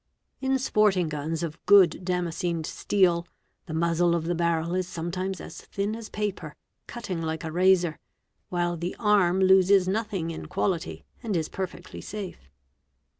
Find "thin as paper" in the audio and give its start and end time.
5.61-6.55